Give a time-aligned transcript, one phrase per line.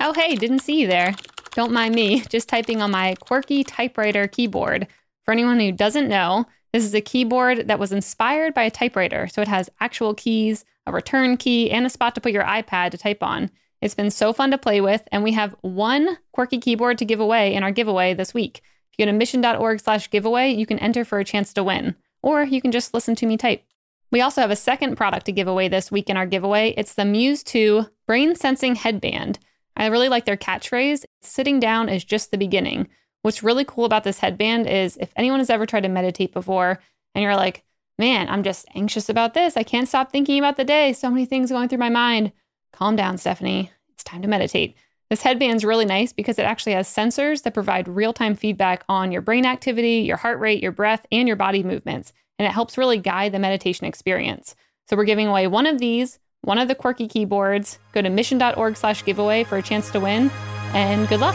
[0.00, 1.14] Oh, hey, didn't see you there.
[1.52, 4.86] Don't mind me, just typing on my quirky typewriter keyboard.
[5.24, 9.26] For anyone who doesn't know, this is a keyboard that was inspired by a typewriter.
[9.26, 12.92] So it has actual keys, a return key, and a spot to put your iPad
[12.92, 13.50] to type on.
[13.80, 17.20] It's been so fun to play with, and we have one quirky keyboard to give
[17.20, 18.58] away in our giveaway this week.
[18.92, 21.96] If you go to mission.org slash giveaway, you can enter for a chance to win,
[22.22, 23.64] or you can just listen to me type.
[24.12, 26.72] We also have a second product to give away this week in our giveaway.
[26.76, 29.38] It's the Muse 2 Brain Sensing Headband.
[29.78, 32.88] I really like their catchphrase sitting down is just the beginning.
[33.22, 36.78] What's really cool about this headband is if anyone has ever tried to meditate before
[37.14, 37.64] and you're like,
[37.98, 39.56] man, I'm just anxious about this.
[39.56, 40.92] I can't stop thinking about the day.
[40.92, 42.32] So many things going through my mind.
[42.72, 43.72] Calm down, Stephanie.
[43.92, 44.76] It's time to meditate.
[45.10, 49.10] This headband's really nice because it actually has sensors that provide real time feedback on
[49.10, 52.12] your brain activity, your heart rate, your breath, and your body movements.
[52.38, 54.54] And it helps really guide the meditation experience.
[54.86, 57.78] So we're giving away one of these, one of the quirky keyboards.
[57.92, 60.30] Go to mission.org slash giveaway for a chance to win.
[60.72, 61.34] And good luck.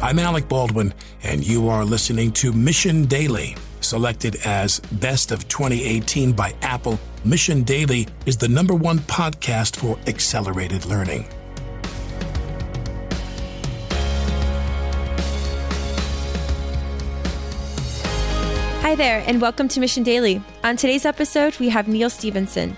[0.00, 3.56] I'm Alec Baldwin, and you are listening to Mission Daily.
[3.80, 9.98] Selected as Best of 2018 by Apple, Mission Daily is the number one podcast for
[10.06, 11.26] accelerated learning.
[18.88, 20.40] Hi there, and welcome to Mission Daily.
[20.64, 22.74] On today's episode, we have Neal Stephenson.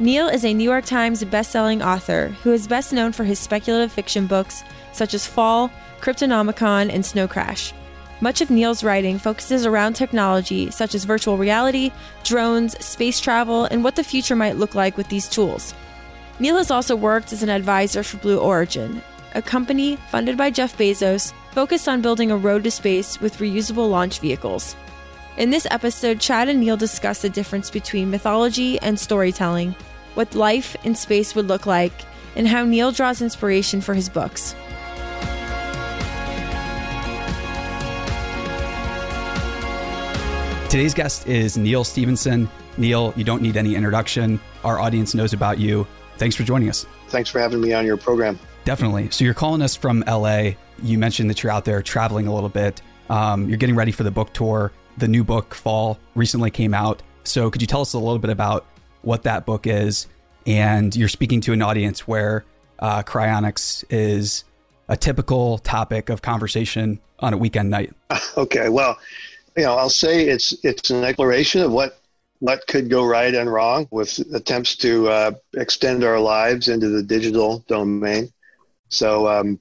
[0.00, 3.92] Neal is a New York Times bestselling author who is best known for his speculative
[3.92, 7.72] fiction books such as Fall, Cryptonomicon, and Snow Crash.
[8.20, 11.92] Much of Neal's writing focuses around technology such as virtual reality,
[12.24, 15.74] drones, space travel, and what the future might look like with these tools.
[16.40, 19.00] Neal has also worked as an advisor for Blue Origin,
[19.36, 23.88] a company funded by Jeff Bezos focused on building a road to space with reusable
[23.88, 24.74] launch vehicles.
[25.36, 29.76] In this episode, Chad and Neal discuss the difference between mythology and storytelling,
[30.14, 31.92] what life in space would look like,
[32.36, 34.54] and how Neal draws inspiration for his books.
[40.70, 42.48] Today's guest is Neal Stephenson.
[42.78, 44.40] Neal, you don't need any introduction.
[44.64, 45.86] Our audience knows about you.
[46.16, 46.86] Thanks for joining us.
[47.08, 48.38] Thanks for having me on your program.
[48.64, 49.10] Definitely.
[49.10, 50.52] So, you're calling us from LA.
[50.82, 52.80] You mentioned that you're out there traveling a little bit.
[53.10, 54.72] Um, you're getting ready for the book tour.
[54.98, 57.02] The new book, Fall, recently came out.
[57.24, 58.66] So, could you tell us a little bit about
[59.02, 60.06] what that book is?
[60.46, 62.44] And you're speaking to an audience where
[62.78, 64.44] uh, cryonics is
[64.88, 67.92] a typical topic of conversation on a weekend night.
[68.36, 68.68] Okay.
[68.68, 68.98] Well,
[69.56, 71.98] you know, I'll say it's it's an exploration of what
[72.40, 77.02] what could go right and wrong with attempts to uh, extend our lives into the
[77.02, 78.30] digital domain.
[78.90, 79.58] So um,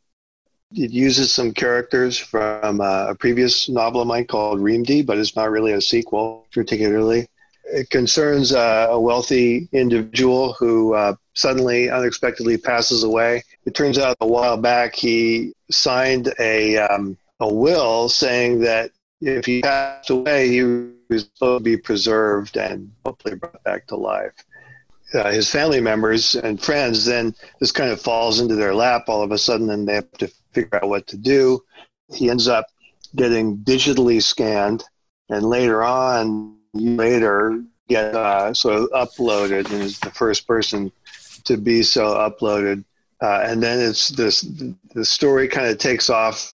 [0.75, 5.35] it uses some characters from uh, a previous novel of mine called Reamde, but it's
[5.35, 7.27] not really a sequel particularly.
[7.65, 13.43] It concerns uh, a wealthy individual who uh, suddenly, unexpectedly passes away.
[13.65, 19.45] It turns out a while back he signed a um, a will saying that if
[19.45, 24.33] he passed away, he was supposed to be preserved and hopefully brought back to life.
[25.13, 29.21] Uh, his family members and friends then this kind of falls into their lap all
[29.23, 31.63] of a sudden, and they have to figure out what to do.
[32.13, 32.67] He ends up
[33.15, 34.83] getting digitally scanned,
[35.29, 40.91] and later on, later get uh, uploaded, and is the first person
[41.43, 42.83] to be so uploaded.
[43.21, 44.41] Uh, and then it's this
[44.93, 46.51] the story kind of takes off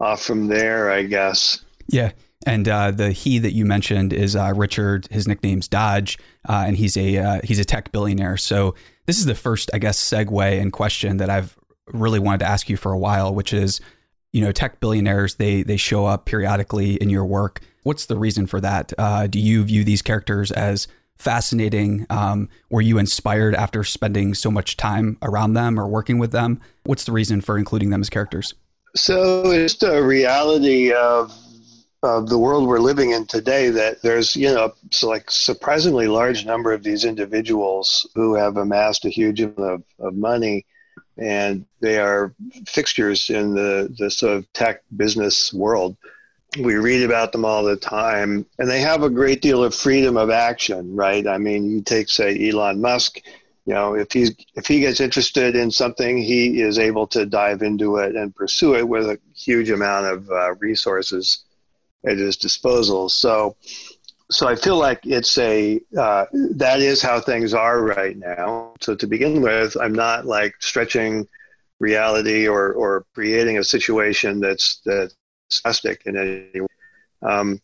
[0.00, 1.62] off from there, I guess.
[1.88, 2.12] Yeah.
[2.46, 5.06] And uh, the he that you mentioned is uh, Richard.
[5.10, 8.38] His nickname's Dodge, uh, and he's a uh, he's a tech billionaire.
[8.38, 8.74] So
[9.06, 11.54] this is the first, I guess, segue and question that I've
[11.92, 13.80] really wanted to ask you for a while, which is,
[14.32, 17.60] you know, tech billionaires they they show up periodically in your work.
[17.82, 18.92] What's the reason for that?
[18.98, 20.86] Uh, do you view these characters as
[21.18, 22.06] fascinating?
[22.10, 26.60] Um, were you inspired after spending so much time around them or working with them?
[26.84, 28.54] What's the reason for including them as characters?
[28.96, 31.32] So it's the reality of
[32.02, 36.46] of the world we're living in today that there's you know so like surprisingly large
[36.46, 40.64] number of these individuals who have amassed a huge amount of, of money
[41.20, 42.34] and they are
[42.66, 45.96] fixtures in the, the sort of tech business world
[46.58, 50.16] we read about them all the time and they have a great deal of freedom
[50.16, 53.20] of action right i mean you take say elon musk
[53.66, 57.62] you know if he's if he gets interested in something he is able to dive
[57.62, 61.44] into it and pursue it with a huge amount of uh, resources
[62.04, 63.08] at his disposal.
[63.08, 63.56] So,
[64.30, 68.74] so I feel like it's a uh, that is how things are right now.
[68.80, 71.26] So to begin with, I'm not like stretching
[71.80, 75.14] reality or or creating a situation that's that's
[75.62, 76.66] plastic in any way.
[77.22, 77.60] Um,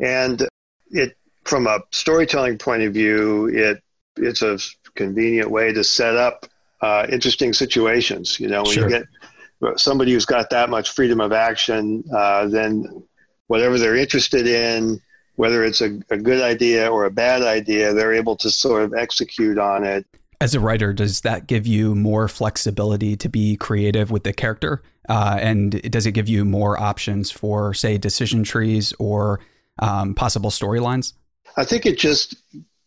[0.00, 0.46] and
[0.90, 3.82] it from a storytelling point of view, it
[4.16, 4.58] it's a
[4.94, 6.46] convenient way to set up
[6.82, 8.38] uh, interesting situations.
[8.38, 8.90] You know, when Sure.
[8.90, 13.02] you get somebody who's got that much freedom of action, uh, then
[13.46, 15.00] whatever they're interested in,
[15.36, 18.94] whether it's a, a good idea or a bad idea, they're able to sort of
[18.94, 20.06] execute on it.
[20.40, 24.82] As a writer, does that give you more flexibility to be creative with the character?
[25.08, 29.40] Uh, and does it give you more options for, say, decision trees or
[29.78, 31.12] um, possible storylines?
[31.56, 32.36] I think it just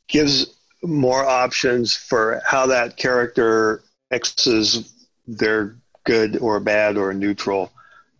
[0.07, 0.47] gives
[0.83, 4.93] more options for how that character exes
[5.27, 7.71] their good or bad or neutral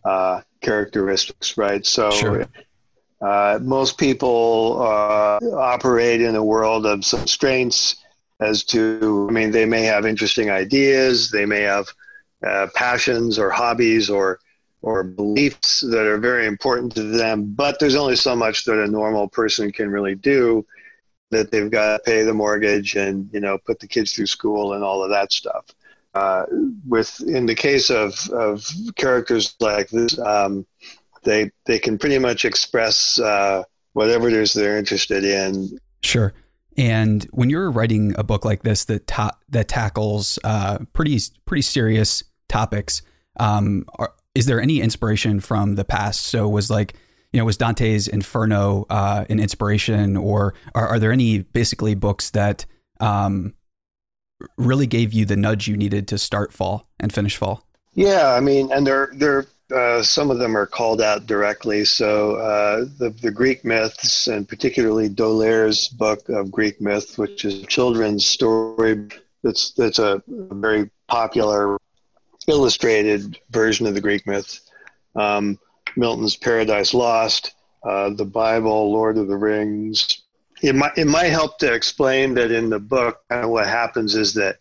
[0.04, 1.86] uh, characteristics, right?
[1.86, 2.46] So, Sure.
[3.26, 7.96] Uh, most people uh, operate in a world of constraints
[8.38, 11.88] as to, I mean, they may have interesting ideas, they may have
[12.46, 14.38] uh, passions or hobbies or
[14.82, 18.86] or beliefs that are very important to them, but there's only so much that a
[18.86, 20.64] normal person can really do
[21.32, 24.74] that they've got to pay the mortgage and you know put the kids through school
[24.74, 25.64] and all of that stuff.
[26.14, 26.46] Uh,
[26.86, 28.64] with in the case of, of
[28.94, 30.64] characters like this, um,
[31.26, 33.62] they they can pretty much express uh,
[33.92, 35.78] whatever it is they're interested in.
[36.02, 36.32] Sure.
[36.78, 41.62] And when you're writing a book like this that ta- that tackles uh, pretty pretty
[41.62, 43.02] serious topics,
[43.38, 46.22] um, are, is there any inspiration from the past?
[46.22, 46.94] So was like
[47.32, 52.30] you know was Dante's Inferno uh, an inspiration, or are, are there any basically books
[52.30, 52.66] that
[53.00, 53.54] um,
[54.58, 57.66] really gave you the nudge you needed to start Fall and finish Fall?
[57.94, 61.84] Yeah, I mean, and they're they're uh, some of them are called out directly.
[61.84, 67.62] So uh, the the Greek myths, and particularly D'Aulaire's book of Greek myth, which is
[67.62, 69.08] a children's story.
[69.42, 71.78] That's that's a very popular
[72.48, 74.60] illustrated version of the Greek myth.
[75.16, 75.58] Um,
[75.96, 80.22] Milton's Paradise Lost, uh, the Bible, Lord of the Rings.
[80.62, 84.14] It might it might help to explain that in the book, kind of what happens
[84.14, 84.58] is that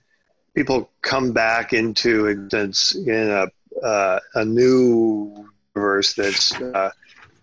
[0.55, 3.47] people come back into existence in a
[3.83, 6.91] uh, a new universe that's uh,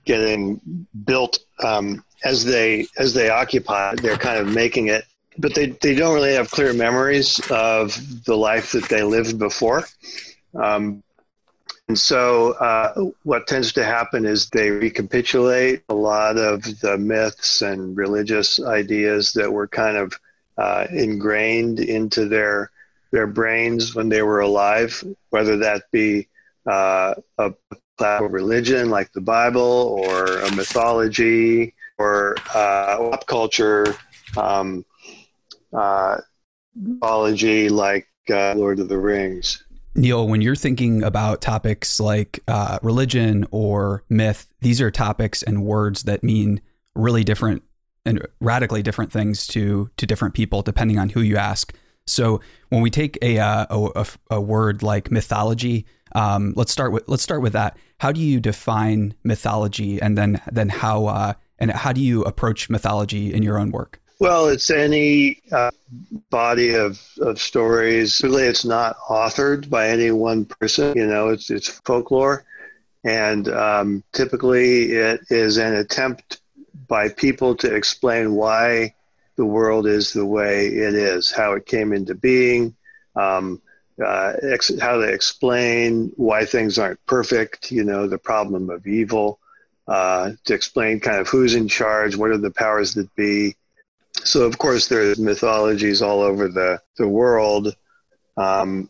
[0.05, 0.61] getting
[1.05, 3.95] built um, as they as they occupy.
[3.97, 5.05] They're kind of making it,
[5.39, 9.85] but they they don't really have clear memories of the life that they lived before.
[10.55, 11.03] Um,
[11.89, 17.61] and so, uh, what tends to happen is they recapitulate a lot of the myths
[17.61, 20.19] and religious ideas that were kind of
[20.57, 22.71] uh, ingrained into their
[23.13, 26.29] their brains when they were alive, whether that be
[26.67, 27.53] uh, a
[28.23, 33.95] religion like the Bible or a mythology or uh, pop culture
[34.37, 34.85] um,
[35.73, 36.19] uh,
[36.75, 39.63] mythology like uh, Lord of the Rings.
[39.95, 45.65] Neal, when you're thinking about topics like uh, religion or myth, these are topics and
[45.65, 46.63] words that mean
[46.95, 47.63] really different
[48.05, 51.75] and radically different things to to different people depending on who you ask.
[52.07, 57.05] So when we take a uh, a, a, word like mythology, um, let's start with
[57.07, 57.77] let's start with that.
[57.99, 62.69] How do you define mythology, and then then how uh, and how do you approach
[62.69, 64.01] mythology in your own work?
[64.19, 65.73] Well, it's any uh,
[66.31, 68.21] body of, of stories.
[68.23, 70.97] Really, it's not authored by any one person.
[70.97, 72.45] You know, it's it's folklore,
[73.05, 76.41] and um, typically it is an attempt
[76.87, 78.95] by people to explain why
[79.37, 82.75] the world is the way it is, how it came into being,
[83.17, 83.61] um,
[84.05, 87.71] uh, ex- how they explain why things aren't perfect.
[87.71, 89.39] You know, the problem of evil.
[89.89, 93.57] Uh, to explain kind of who's in charge, what are the powers that be,
[94.23, 97.75] so of course there's mythologies all over the, the world.
[98.37, 98.89] Um,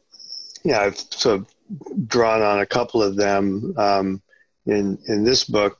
[0.64, 4.22] yeah, I've sort of drawn on a couple of them um,
[4.66, 5.78] in in this book.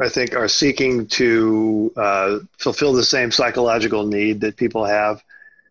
[0.00, 5.22] I think are seeking to uh, fulfill the same psychological need that people have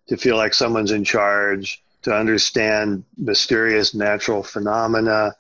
[0.08, 5.36] to feel like someone's in charge, to understand mysterious natural phenomena,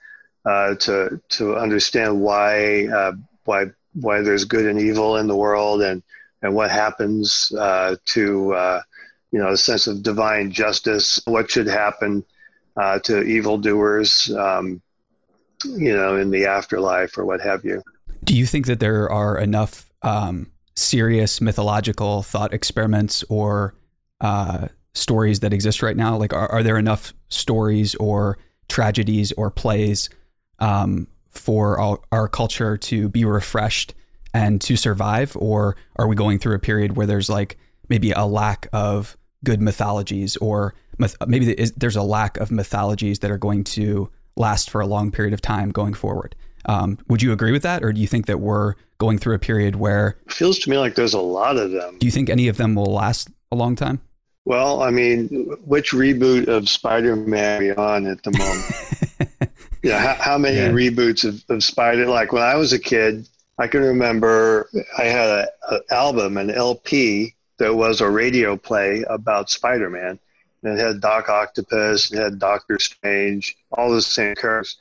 [0.45, 3.13] uh, to to understand why uh,
[3.45, 6.01] why why there's good and evil in the world, and
[6.41, 8.81] and what happens uh, to uh,
[9.31, 11.21] you know a sense of divine justice.
[11.25, 12.25] What should happen
[12.75, 14.81] uh, to evildoers, um,
[15.63, 17.83] you know, in the afterlife or what have you.
[18.23, 23.75] Do you think that there are enough um, serious mythological thought experiments or
[24.21, 26.17] uh, stories that exist right now?
[26.17, 30.09] Like, are, are there enough stories or tragedies or plays
[30.59, 33.93] um, for our, our culture to be refreshed
[34.33, 35.35] and to survive?
[35.37, 37.57] Or are we going through a period where there's like
[37.89, 43.31] maybe a lack of good mythologies or myth- maybe there's a lack of mythologies that
[43.31, 46.35] are going to last for a long period of time going forward?
[46.65, 49.39] Um, would you agree with that, or do you think that we're going through a
[49.39, 50.17] period where?
[50.25, 51.97] It feels to me like there's a lot of them.
[51.99, 54.01] Do you think any of them will last a long time?
[54.45, 55.27] Well, I mean,
[55.65, 59.51] which reboot of Spider-Man are we on at the moment?
[59.83, 60.69] yeah, how, how many yeah.
[60.69, 62.07] reboots of, of Spider?
[62.07, 63.27] Like when I was a kid,
[63.59, 69.49] I can remember I had an album, an LP that was a radio play about
[69.49, 70.17] Spider-Man.
[70.63, 74.77] And it had Doc Octopus, it had Doctor Strange, all the same characters.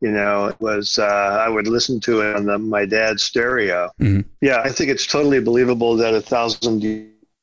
[0.00, 3.90] You know, it was uh, I would listen to it on the, my dad's stereo.
[4.00, 4.28] Mm-hmm.
[4.40, 6.84] Yeah, I think it's totally believable that a thousand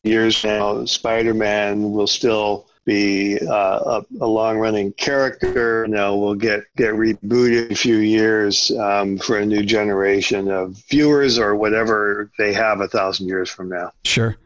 [0.04, 5.86] years now, Spider-Man will still be uh, a, a, long-running character.
[5.86, 10.78] You know, will get get rebooted a few years um, for a new generation of
[10.90, 13.92] viewers or whatever they have a thousand years from now.
[14.06, 14.38] Sure.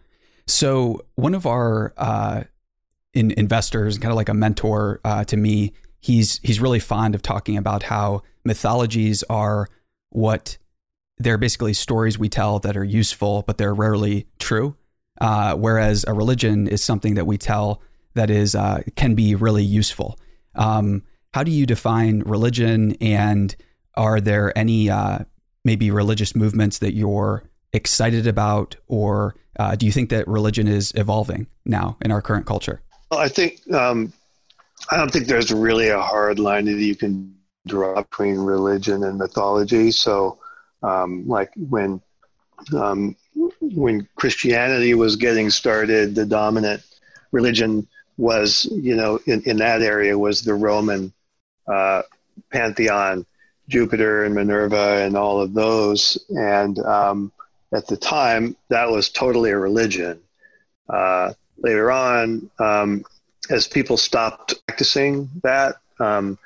[0.48, 2.44] So one of our uh,
[3.14, 7.22] in investors, kind of like a mentor uh, to me, he's he's really fond of
[7.22, 9.68] talking about how mythologies are
[10.10, 10.58] what
[11.18, 14.76] they're basically stories we tell that are useful, but they're rarely true.
[15.20, 17.82] Uh, whereas a religion is something that we tell
[18.14, 20.18] that is uh, can be really useful.
[20.56, 21.04] Um,
[21.34, 23.56] how do you define religion, and
[23.96, 25.20] are there any uh,
[25.66, 30.94] maybe religious movements that you're excited about, or uh, do you think that religion is
[30.96, 32.82] evolving now in our current culture?
[33.12, 34.14] Well, I think um,
[34.92, 37.36] I don't think there's really a hard line that you can
[37.68, 39.92] draw between religion and mythology.
[39.92, 40.40] So,
[40.82, 42.02] um, like when
[42.76, 43.16] um,
[43.62, 46.84] when Christianity was getting started, the dominant
[47.32, 51.14] religion was, you know, in, in that area was the Roman
[51.68, 52.02] uh,
[52.52, 53.26] pantheon,
[53.70, 56.18] Jupiter and Minerva and all of those.
[56.30, 57.32] And um,
[57.74, 60.20] at the time, that was totally a religion.
[60.90, 63.06] Uh, later on, um,
[63.50, 66.38] as people stopped practicing that, um,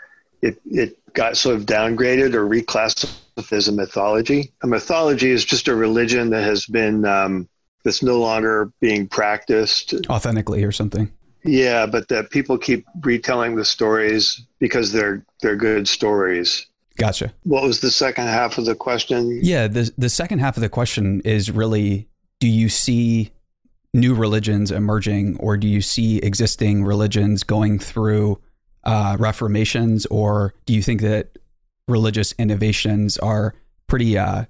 [0.42, 4.52] it, it got sort of downgraded or reclassified as a mythology.
[4.62, 7.48] A mythology is just a religion that has been um,
[7.84, 11.12] that's no longer being practiced authentically or something.
[11.44, 16.66] Yeah, but that people keep retelling the stories because they're they're good stories.
[16.96, 17.34] Gotcha.
[17.44, 19.40] What was the second half of the question?
[19.42, 22.08] Yeah, the the second half of the question is really
[22.40, 23.32] do you see
[23.94, 28.40] new religions emerging or do you see existing religions going through
[28.84, 31.38] uh, reformations or do you think that
[31.88, 33.54] religious innovations are
[33.88, 34.46] pretty uh,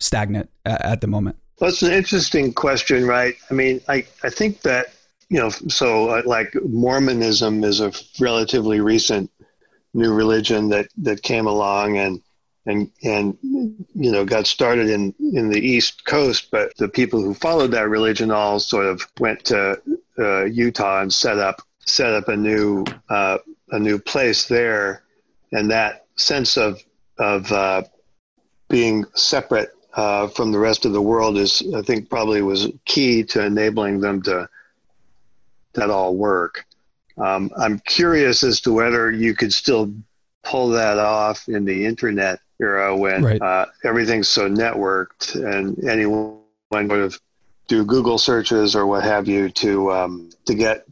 [0.00, 1.36] stagnant at, at the moment?
[1.60, 3.34] Well, it's an interesting question, right?
[3.50, 4.86] I mean, I, I think that,
[5.28, 9.30] you know, so uh, like Mormonism is a relatively recent
[9.92, 12.22] new religion that, that came along and,
[12.70, 13.36] and, and,
[13.94, 17.88] you know, got started in, in the East Coast, but the people who followed that
[17.88, 19.80] religion all sort of went to
[20.18, 23.38] uh, Utah and set up, set up a new, uh,
[23.70, 25.02] a new place there.
[25.52, 26.80] And that sense of
[27.20, 27.82] of uh,
[28.68, 33.22] being separate uh, from the rest of the world is, I think, probably was key
[33.24, 34.48] to enabling them to
[35.74, 36.64] that all work.
[37.18, 39.92] Um, I'm curious as to whether you could still
[40.42, 43.42] pull that off in the internet era when right.
[43.42, 46.38] uh, everything's so networked and anyone
[46.70, 47.18] would have
[47.68, 50.86] do Google searches or what have you to um, to get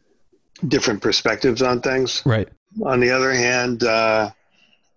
[0.66, 2.22] different perspectives on things.
[2.24, 2.48] Right.
[2.84, 4.30] On the other hand, uh,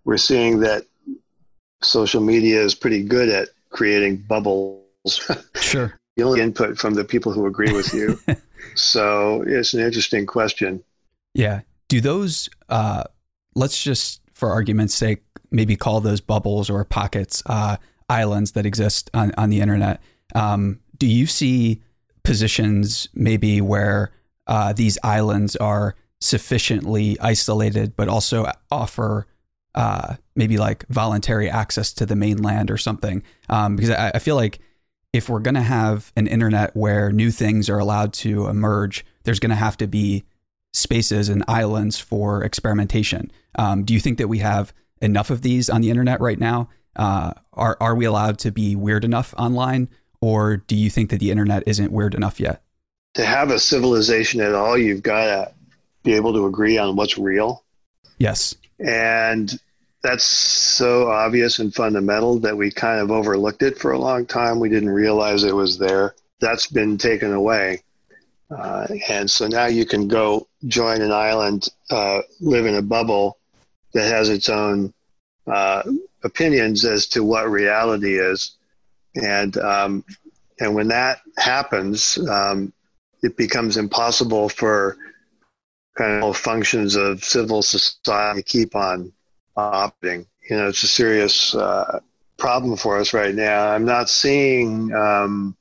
[0.06, 0.86] we're seeing that
[1.82, 4.80] social media is pretty good at creating bubbles.
[5.56, 5.98] Sure.
[6.18, 8.20] the only input from the people who agree with you.
[8.76, 10.84] so it's an interesting question.
[11.34, 11.62] Yeah.
[11.88, 13.06] Do those, uh,
[13.56, 15.22] let's just, for argument's sake,
[15.52, 17.78] maybe call those bubbles or pockets, uh,
[18.10, 20.02] islands that exist on, on the internet.
[20.34, 21.84] Um, do you see
[22.24, 24.10] positions maybe where
[24.48, 29.28] uh, these islands are sufficiently isolated, but also offer
[29.76, 33.22] uh, maybe like voluntary access to the mainland or something.
[33.48, 34.58] Um, because I, I, feel like
[35.14, 39.40] if we're going to have an internet where new things are allowed to emerge, there's
[39.40, 40.24] going to have to be
[40.74, 43.32] spaces and islands for experimentation.
[43.56, 46.70] Um, do you think that we have enough of these on the internet right now?
[46.96, 51.20] Uh, are are we allowed to be weird enough online, or do you think that
[51.20, 52.62] the internet isn't weird enough yet?
[53.16, 55.54] To have a civilization at all, you've got to
[56.04, 57.64] be able to agree on what's real.
[58.18, 58.56] Yes.
[58.80, 59.58] And
[60.04, 64.60] that's so obvious and fundamental that we kind of overlooked it for a long time.
[64.60, 66.16] We didn't realize it was there.
[66.40, 67.84] That's been taken away.
[68.56, 73.38] Uh, and so now you can go join an island, uh, live in a bubble
[73.94, 74.94] that has its own
[75.48, 75.84] uh,
[76.24, 78.58] opinions as to what reality is.
[79.16, 80.04] And, um,
[80.60, 82.74] and when that happens, um,
[83.24, 84.98] it becomes impossible for
[85.98, 89.12] kind of functions of civil society keep on
[89.56, 90.26] operating.
[90.50, 92.00] You know, it's a serious uh,
[92.38, 93.70] problem for us right now.
[93.70, 95.56] I'm not seeing um,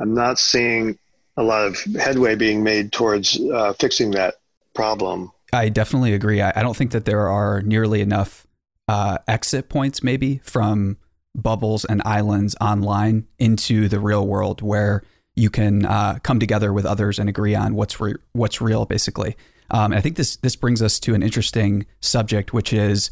[0.00, 0.98] I'm not seeing
[1.42, 4.34] a lot of headway being made towards uh, fixing that
[4.74, 5.30] problem.
[5.52, 6.40] I definitely agree.
[6.40, 8.46] I, I, don't think that there are nearly enough
[8.88, 10.96] uh, exit points, maybe from
[11.34, 15.02] bubbles and islands online into the real world where
[15.34, 19.36] you can uh, come together with others and agree on what's re- what's real, basically.
[19.70, 23.10] Um, I think this this brings us to an interesting subject, which is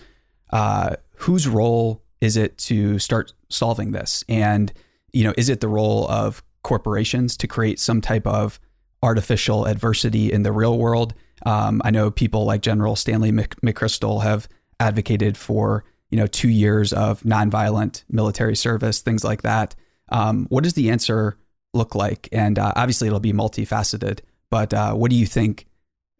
[0.51, 4.25] uh, whose role is it to start solving this?
[4.29, 4.73] And
[5.13, 8.61] you know, is it the role of corporations to create some type of
[9.03, 11.15] artificial adversity in the real world?
[11.47, 14.49] Um, I know people like General Stanley McChrystal have
[14.79, 19.75] advocated for you know two years of nonviolent military service, things like that.
[20.11, 21.39] Um, what does the answer
[21.73, 22.29] look like?
[22.33, 24.21] And uh, obviously, it'll be multifaceted.
[24.51, 25.67] But uh, what do you think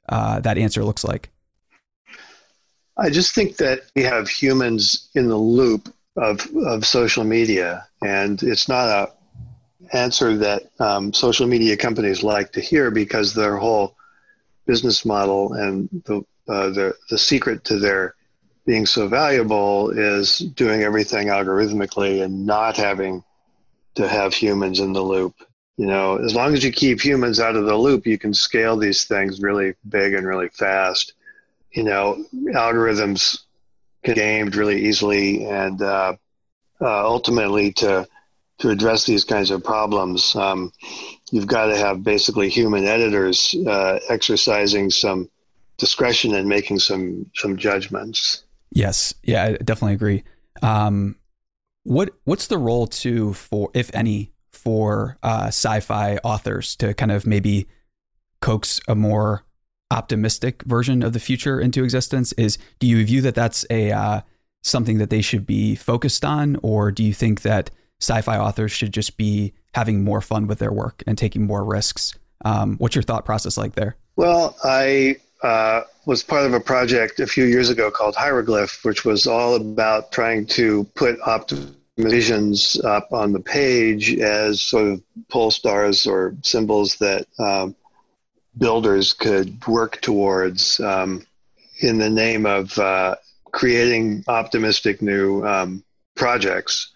[0.09, 1.31] uh, that answer looks like?
[2.97, 8.43] I just think that we have humans in the loop of of social media, and
[8.43, 9.13] it's not a
[9.93, 13.97] answer that um, social media companies like to hear because their whole
[14.67, 18.15] business model and the uh, the the secret to their
[18.67, 23.23] being so valuable is doing everything algorithmically and not having
[23.95, 25.35] to have humans in the loop.
[25.77, 28.77] You know, as long as you keep humans out of the loop, you can scale
[28.77, 31.15] these things really big and really fast.
[31.73, 33.41] You know, algorithms
[34.05, 36.15] can be gamed really easily, and uh,
[36.81, 38.07] uh, ultimately, to
[38.61, 40.73] to address these kinds of problems, um,
[41.33, 45.29] you've got to have basically human editors uh, exercising some
[45.79, 48.45] discretion and making some some judgments.
[48.71, 50.25] Yes, yeah, I definitely agree.
[50.63, 51.17] Um,
[51.85, 57.27] what what's the role to for if any for uh, sci-fi authors to kind of
[57.27, 57.67] maybe
[58.41, 59.45] coax a more
[59.91, 62.33] optimistic version of the future into existence?
[62.35, 64.21] Is do you view that that's a uh,
[64.63, 68.93] something that they should be focused on, or do you think that sci-fi authors should
[68.93, 72.15] just be having more fun with their work and taking more risks?
[72.45, 73.97] Um, what's your thought process like there?
[74.17, 79.05] Well, I uh, was part of a project a few years ago called Hieroglyph, which
[79.05, 85.51] was all about trying to put optimizations up on the page as sort of pole
[85.51, 87.75] stars or symbols that um,
[88.59, 91.25] builders could work towards um,
[91.81, 93.15] in the name of uh,
[93.53, 95.83] creating optimistic new um,
[96.15, 96.93] projects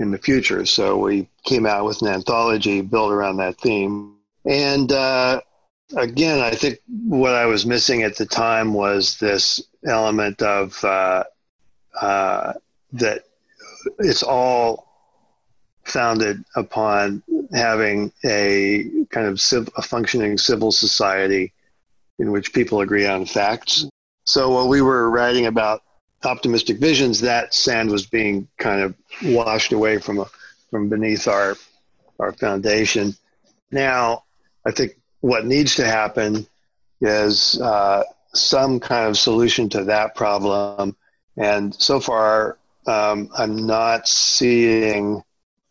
[0.00, 0.64] in the future.
[0.66, 4.16] So we came out with an anthology built around that theme.
[4.46, 5.42] And uh,
[5.96, 11.24] again, I think what I was missing at the time was this element of uh,
[12.00, 12.54] uh,
[12.94, 13.24] that
[13.98, 14.88] it's all
[15.84, 21.52] founded upon having a kind of civ- a functioning civil society
[22.18, 23.86] in which people agree on facts.
[24.24, 25.82] So while we were writing about
[26.24, 30.26] optimistic visions, that sand was being kind of washed away from a,
[30.70, 31.56] from beneath our
[32.18, 33.14] our foundation.
[33.70, 34.24] Now,
[34.66, 36.46] I think what needs to happen
[37.00, 38.02] is uh,
[38.34, 40.94] some kind of solution to that problem.
[41.36, 45.22] And so far, um, I'm not seeing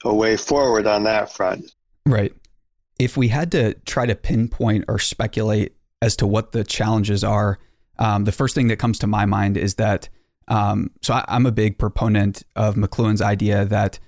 [0.03, 1.71] a way forward on that front.
[2.05, 2.33] Right.
[2.97, 7.59] If we had to try to pinpoint or speculate as to what the challenges are,
[7.99, 10.09] um, the first thing that comes to my mind is that.
[10.49, 13.99] Um, so I, I'm a big proponent of McLuhan's idea that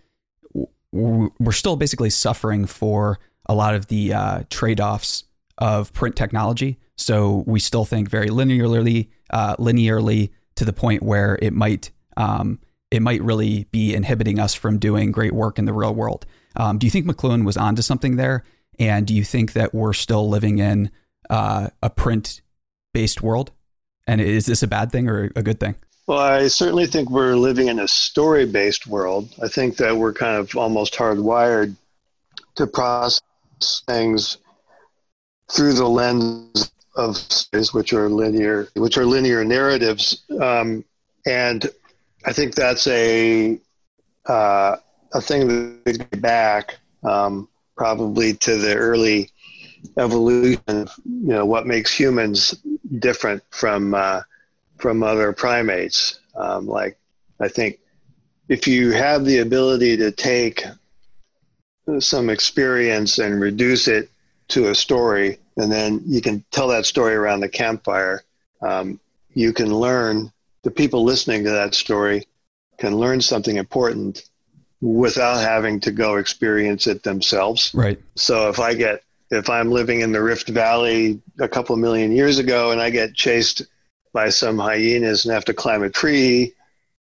[0.93, 5.23] w- we're still basically suffering for a lot of the uh, trade offs
[5.58, 6.80] of print technology.
[6.97, 12.60] So we still think very linearly, uh, linearly to the point where it might um,
[12.91, 16.25] it might really be inhibiting us from doing great work in the real world.
[16.58, 18.43] Um, do you think McLuhan was onto something there?
[18.77, 20.91] And do you think that we're still living in
[21.30, 22.41] uh, a print
[22.93, 23.51] based world?
[24.06, 25.75] And is this a bad thing or a good thing?
[26.07, 29.29] Well, I certainly think we're living in a story based world.
[29.41, 31.75] I think that we're kind of almost hardwired
[32.55, 33.21] to process
[33.87, 34.37] things
[35.51, 40.83] through the lens of stories, which are linear, which are linear narratives, um,
[41.25, 41.69] and
[42.25, 43.59] I think that's a
[44.25, 44.77] uh,
[45.13, 45.47] a thing
[45.83, 49.29] that goes back um, probably to the early
[49.97, 50.61] evolution.
[50.67, 52.55] Of, you know, what makes humans
[52.99, 54.21] different from uh,
[54.81, 56.19] from other primates.
[56.35, 56.97] Um, like,
[57.39, 57.79] I think
[58.49, 60.63] if you have the ability to take
[61.99, 64.09] some experience and reduce it
[64.49, 68.23] to a story, and then you can tell that story around the campfire.
[68.61, 68.99] Um,
[69.33, 70.31] you can learn,
[70.63, 72.27] the people listening to that story
[72.77, 74.23] can learn something important
[74.81, 77.71] without having to go experience it themselves.
[77.73, 77.99] Right.
[78.15, 82.39] So if I get, if I'm living in the Rift Valley a couple million years
[82.39, 83.63] ago and I get chased
[84.13, 86.54] by some hyenas and have to climb a tree,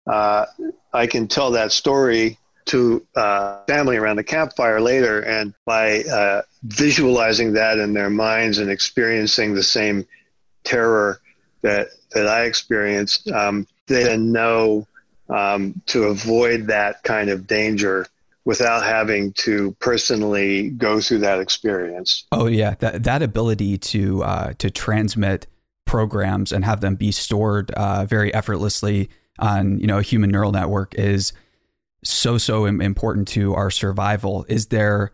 [0.06, 0.46] uh,
[0.92, 6.42] I can tell that story to uh, family around the campfire later, and by uh,
[6.62, 10.06] visualizing that in their minds and experiencing the same
[10.64, 11.20] terror
[11.62, 14.86] that that I experienced, um, they then know
[15.28, 18.06] um, to avoid that kind of danger
[18.44, 22.24] without having to personally go through that experience.
[22.32, 25.46] Oh yeah, that that ability to uh, to transmit
[25.90, 30.52] programs and have them be stored uh, very effortlessly on you know a human neural
[30.52, 31.32] network is
[32.04, 34.46] so so important to our survival.
[34.48, 35.10] Is there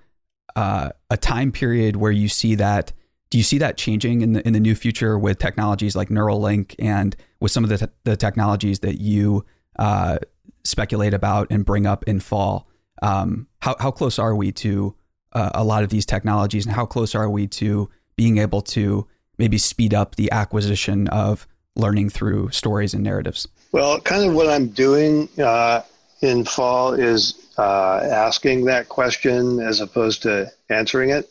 [0.55, 2.93] uh, a time period where you see that?
[3.31, 6.75] Do you see that changing in the in the new future with technologies like Neuralink
[6.79, 9.47] and with some of the, te- the technologies that you
[9.79, 10.19] uh,
[10.63, 12.69] speculate about and bring up in fall?
[13.01, 14.95] Um, how, how close are we to
[15.33, 19.07] uh, a lot of these technologies and how close are we to being able to
[19.39, 23.47] maybe speed up the acquisition of learning through stories and narratives?
[23.73, 25.83] Well, kind of what I'm doing uh,
[26.23, 31.31] in fall is uh, asking that question as opposed to answering it.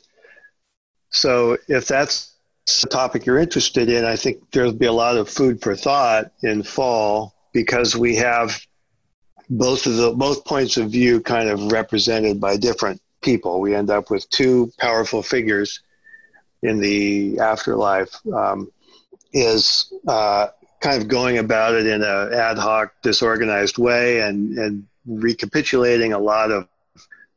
[1.10, 2.34] So if that's
[2.84, 6.32] a topic you're interested in, I think there'll be a lot of food for thought
[6.44, 8.60] in fall because we have
[9.50, 13.62] both of the both points of view kind of represented by different people.
[13.62, 15.82] We end up with two powerful figures
[16.66, 18.16] in the afterlife.
[18.28, 18.72] Um,
[19.34, 20.48] is uh,
[20.80, 26.20] kind of going about it in an ad hoc, disorganized way, and and recapitulating a
[26.20, 26.68] lot of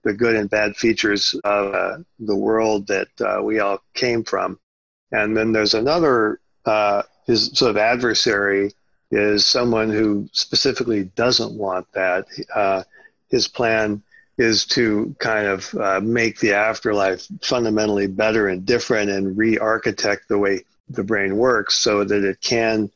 [0.05, 4.59] the good and bad features of uh, the world that uh, we all came from.
[5.13, 8.73] And then there's another uh, his sort of adversary
[9.11, 12.27] is someone who specifically doesn't want that.
[12.55, 12.83] Uh,
[13.31, 14.03] his plan
[14.39, 20.39] is to kind of uh, make the afterlife fundamentally better and different and re-architect the
[20.39, 22.91] way the brain works so that it can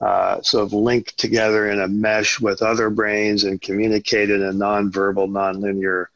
[0.00, 4.52] uh, sort of link together in a mesh with other brains and communicate in a
[4.52, 6.10] non-verbal, non-linear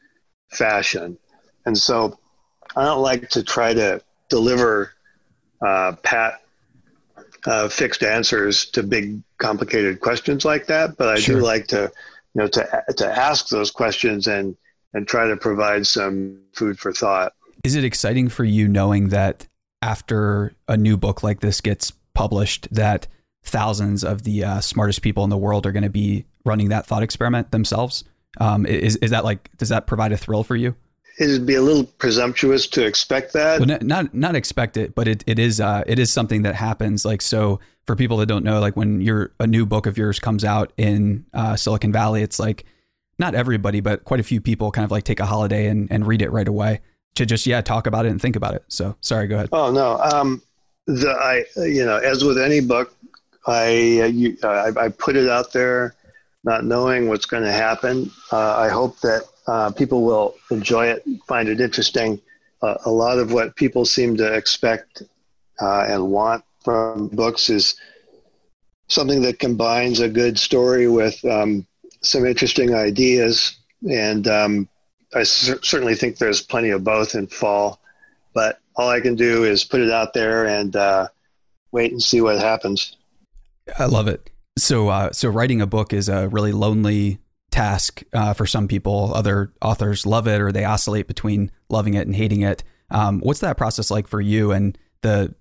[0.49, 1.17] fashion.
[1.65, 2.19] And so
[2.75, 4.93] I don't like to try to deliver
[5.65, 6.41] uh, pat
[7.45, 11.37] uh, fixed answers to big complicated questions like that, but I sure.
[11.37, 11.91] do like to,
[12.33, 14.55] you know, to to ask those questions and
[14.93, 17.33] and try to provide some food for thought.
[17.63, 19.47] Is it exciting for you knowing that
[19.81, 23.07] after a new book like this gets published, that
[23.43, 26.85] thousands of the uh, smartest people in the world are going to be running that
[26.85, 28.03] thought experiment themselves?
[28.39, 30.75] Um, is is that like does that provide a thrill for you?
[31.21, 33.59] it'd be a little presumptuous to expect that.
[33.59, 37.05] Well, not not expect it, but it, it is uh, it is something that happens.
[37.05, 40.19] Like so, for people that don't know, like when your a new book of yours
[40.19, 42.65] comes out in uh, Silicon Valley, it's like
[43.21, 46.05] not everybody, but quite a few people kind of like take a holiday and, and
[46.05, 46.81] read it right away
[47.15, 48.65] to just yeah talk about it and think about it.
[48.67, 49.49] So sorry, go ahead.
[49.53, 50.41] Oh no, um,
[50.87, 52.93] the I you know as with any book,
[53.47, 55.95] I uh, you, I, I put it out there,
[56.43, 58.11] not knowing what's going to happen.
[58.31, 62.19] Uh, I hope that uh, people will enjoy it, find it interesting.
[62.61, 65.03] Uh, a lot of what people seem to expect
[65.61, 67.75] uh, and want from books is
[68.87, 71.65] something that combines a good story with um,
[72.01, 73.57] some interesting ideas.
[73.89, 74.69] And um,
[75.13, 77.79] I cer- certainly think there's plenty of both in fall.
[78.33, 81.07] But all I can do is put it out there and uh,
[81.71, 82.95] wait and see what happens.
[83.77, 84.29] I love it.
[84.57, 87.19] So, uh, so writing a book is a really lonely
[87.51, 89.11] task uh, for some people.
[89.13, 92.63] Other authors love it or they oscillate between loving it and hating it.
[92.89, 95.33] Um, what's that process like for you and the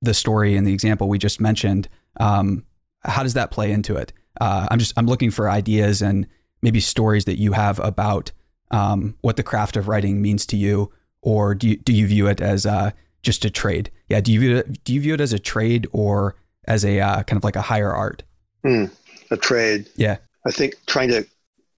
[0.00, 1.88] the story and the example we just mentioned?
[2.20, 2.64] Um,
[3.02, 4.12] how does that play into it?
[4.40, 6.26] Uh, I'm just I'm looking for ideas and
[6.62, 8.32] maybe stories that you have about
[8.70, 12.26] um, what the craft of writing means to you, or do you, do you view
[12.26, 12.90] it as uh,
[13.22, 13.90] just a trade?
[14.08, 17.00] Yeah, do you view it, do you view it as a trade or as a
[17.00, 18.22] uh, kind of like a higher art?
[18.64, 18.90] Mm,
[19.30, 19.88] a trade.
[19.96, 21.26] Yeah, I think trying to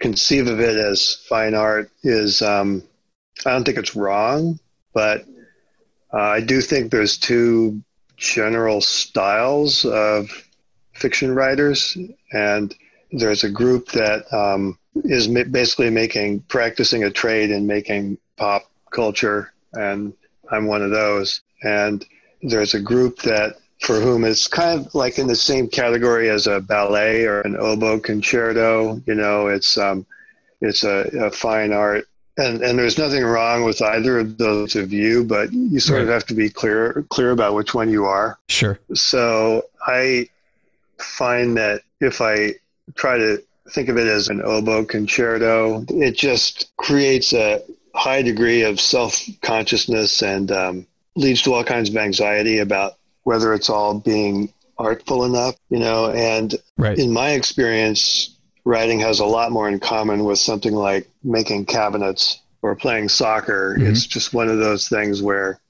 [0.01, 2.83] conceive of it as fine art is um,
[3.46, 4.59] I don't think it's wrong,
[4.92, 5.25] but
[6.12, 7.83] uh, I do think there's two
[8.16, 10.29] general styles of
[11.00, 11.96] fiction writers,
[12.32, 12.74] and
[13.10, 18.70] there's a group that um, is ma- basically making practicing a trade in making pop
[18.90, 20.12] culture, and
[20.50, 21.40] I'm one of those.
[21.62, 22.06] And
[22.42, 26.46] there's a group that for whom it's kind of like in the same category as
[26.46, 29.00] a ballet or an oboe concerto.
[29.06, 30.06] You know, it's um,
[30.60, 34.92] it's a, a fine art, and and there's nothing wrong with either of those of
[34.92, 36.08] you, but you sort right.
[36.08, 38.38] of have to be clear clear about which one you are.
[38.48, 38.78] Sure.
[38.94, 40.28] So I
[41.02, 42.54] find that if I
[42.94, 47.62] try to think of it as an oboe concerto, it just creates a
[47.94, 50.86] high degree of self consciousness and um,
[51.16, 56.10] leads to all kinds of anxiety about whether it's all being artful enough, you know.
[56.10, 56.98] And right.
[56.98, 62.40] in my experience, writing has a lot more in common with something like making cabinets
[62.62, 63.76] or playing soccer.
[63.76, 63.90] Mm-hmm.
[63.90, 65.60] It's just one of those things where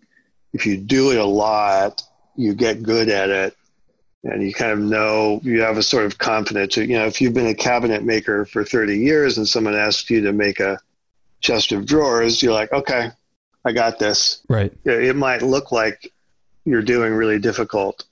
[0.52, 2.02] if you do it a lot,
[2.36, 3.56] you get good at it
[4.24, 6.76] and you kind of know you have a sort of confidence.
[6.76, 10.20] You know, if you've been a cabinet maker for 30 years and someone asks you
[10.22, 10.78] to make a
[11.40, 13.10] chest of drawers, you're like, okay,
[13.64, 14.42] I got this.
[14.48, 14.72] Right.
[14.84, 16.12] It might look like
[16.64, 18.04] you're doing really difficult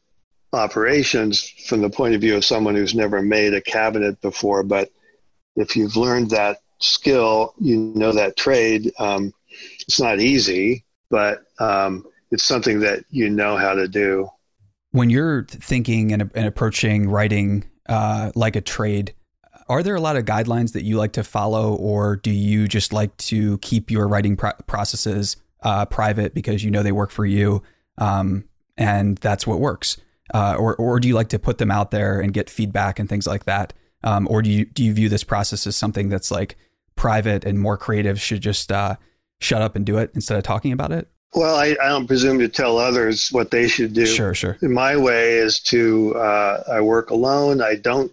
[0.52, 4.90] operations from the point of view of someone who's never made a cabinet before, but
[5.56, 8.92] if you've learned that skill, you know that trade.
[8.98, 9.34] Um,
[9.80, 14.28] it's not easy, but um, it's something that you know how to do.
[14.90, 19.14] When you're thinking and, and approaching writing uh, like a trade,
[19.68, 22.92] are there a lot of guidelines that you like to follow, or do you just
[22.92, 27.26] like to keep your writing pro- processes uh, private because you know they work for
[27.26, 27.62] you,
[27.98, 28.44] um,
[28.76, 29.98] and that's what works?
[30.32, 33.08] Uh, or, or do you like to put them out there and get feedback and
[33.08, 33.72] things like that?
[34.04, 36.56] Um, or do you do you view this process as something that's like
[36.96, 38.96] private and more creative should just uh,
[39.40, 41.08] shut up and do it instead of talking about it?
[41.34, 44.06] Well, I, I, don't presume to tell others what they should do.
[44.06, 44.56] Sure, sure.
[44.62, 47.60] My way is to uh, I work alone.
[47.60, 48.10] I don't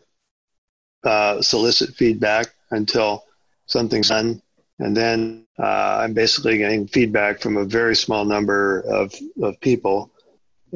[1.04, 3.23] uh, solicit feedback until
[3.67, 4.41] something's done,
[4.80, 10.12] and then uh, I'm basically getting feedback from a very small number of of people,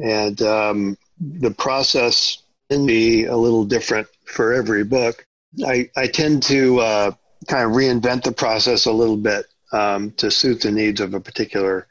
[0.02, 5.26] and um, the process can be a little different for every book.
[5.66, 7.10] I I tend to uh,
[7.48, 11.20] kind of reinvent the process a little bit um, to suit the needs of a
[11.20, 11.86] particular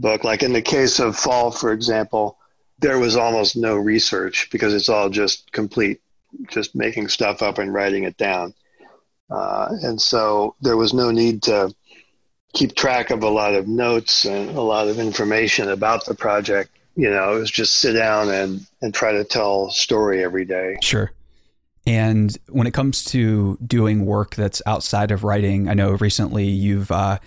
[0.00, 0.24] book.
[0.24, 2.38] Like in the case of Fall, for example,
[2.78, 6.00] there was almost no research because it's all just complete,
[6.48, 8.54] just making stuff up and writing it down.
[9.30, 11.72] Uh, and so there was no need to
[12.52, 16.70] keep track of a lot of notes and a lot of information about the project.
[16.96, 20.76] You know, it was just sit down and, and try to tell story every day.
[20.82, 21.12] Sure.
[21.86, 26.90] And when it comes to doing work that's outside of writing, I know recently you've
[26.90, 27.18] uh,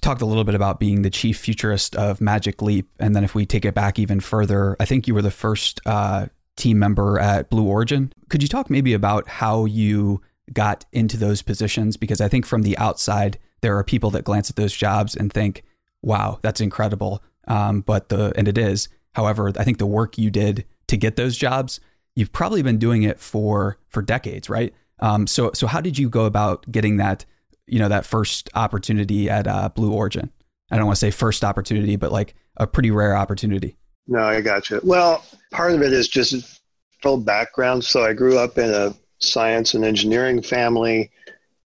[0.00, 2.88] talked a little bit about being the chief futurist of Magic Leap.
[2.98, 5.80] And then if we take it back even further, I think you were the first
[5.86, 8.12] uh, team member at Blue Origin.
[8.28, 10.20] Could you talk maybe about how you
[10.52, 11.96] got into those positions?
[11.96, 15.32] Because I think from the outside, there are people that glance at those jobs and
[15.32, 15.64] think,
[16.02, 17.22] wow, that's incredible.
[17.46, 18.88] Um, but the, and it is.
[19.14, 21.80] However, I think the work you did to get those jobs
[22.18, 24.74] you've probably been doing it for for decades, right?
[24.98, 27.24] Um, so so how did you go about getting that
[27.68, 30.30] you know that first opportunity at uh, Blue Origin?
[30.70, 33.76] I don't want to say first opportunity, but like a pretty rare opportunity.
[34.06, 34.80] No, I got you.
[34.82, 36.60] Well, part of it is just
[37.02, 37.84] full background.
[37.84, 41.10] So I grew up in a science and engineering family.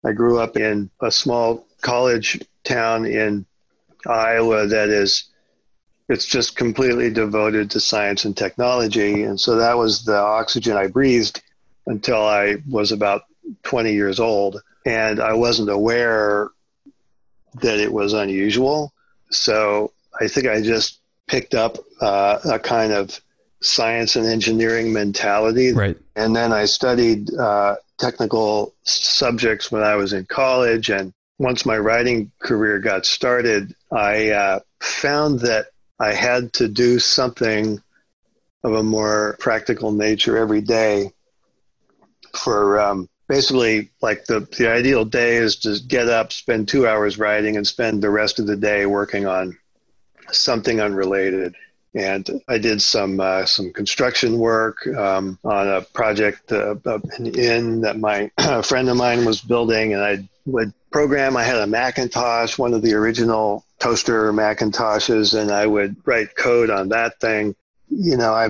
[0.05, 3.45] I grew up in a small college town in
[4.05, 5.29] Iowa that is
[6.09, 9.23] it's just completely devoted to science and technology.
[9.23, 11.41] And so that was the oxygen I breathed
[11.87, 13.23] until I was about
[13.63, 14.61] 20 years old.
[14.85, 16.49] And I wasn't aware
[17.61, 18.93] that it was unusual.
[19.31, 23.19] So I think I just picked up uh, a kind of
[23.61, 25.71] science and engineering mentality.
[25.71, 25.97] Right.
[26.15, 30.89] And then I studied uh, technical subjects when I was in college.
[30.89, 35.67] And once my writing career got started, I uh, found that
[35.99, 37.81] I had to do something
[38.63, 41.11] of a more practical nature every day
[42.35, 47.17] for um, basically like the, the ideal day is to get up, spend two hours
[47.17, 49.57] writing, and spend the rest of the day working on
[50.31, 51.55] something unrelated.
[51.95, 56.75] And I did some uh, some construction work um, on a project, uh,
[57.17, 58.31] an inn that my
[58.63, 61.35] friend of mine was building, and I would program.
[61.35, 66.69] I had a Macintosh, one of the original toaster Macintoshes, and I would write code
[66.69, 67.55] on that thing.
[67.89, 68.49] You know, I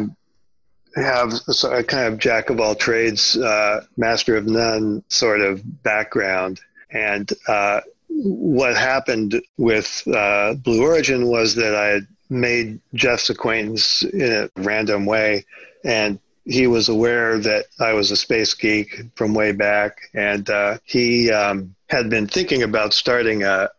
[0.96, 6.60] have a kind of jack of all trades, uh, master of none sort of background.
[6.92, 14.32] And uh, what happened with uh, Blue Origin was that I made Jeff's acquaintance in
[14.32, 15.46] a random way,
[15.84, 20.78] and he was aware that I was a space geek from way back, and uh,
[20.84, 23.70] he um, had been thinking about starting a,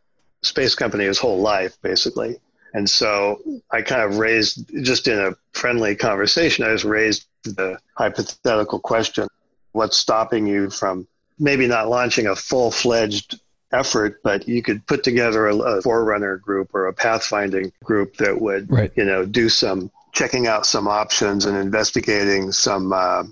[0.45, 2.37] space company his whole life, basically.
[2.75, 7.79] And so I kind of raised, just in a friendly conversation, I just raised the
[7.97, 9.29] hypothetical question
[9.73, 11.07] what's stopping you from
[11.39, 13.41] maybe not launching a full fledged
[13.73, 18.41] effort, but you could put together a, a, forerunner group or a pathfinding group that
[18.41, 18.93] would, right.
[18.97, 23.25] you know, do some checking out some options and investigating some uh,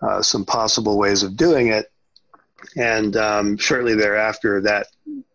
[0.00, 1.90] uh, some possible ways of doing it.
[2.76, 4.86] And um, shortly thereafter, that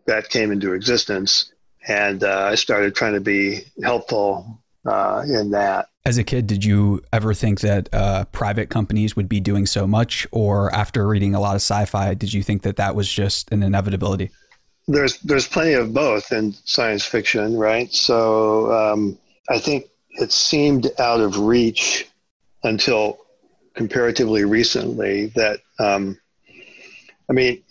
[0.06, 1.52] that came into existence.
[1.88, 5.90] And uh, I started trying to be helpful uh, in that.
[6.06, 9.88] As a kid, did you ever think that uh, private companies would be doing so
[9.88, 10.28] much?
[10.32, 13.52] Or after reading a lot of sci fi, did you think that that was just
[13.52, 14.30] an inevitability?
[14.88, 17.94] there's there's plenty of both in science fiction, right?
[17.94, 19.18] So um,
[19.50, 22.08] I think it seemed out of reach
[22.64, 23.20] until
[23.76, 26.20] comparatively recently that um,
[27.30, 27.64] I mean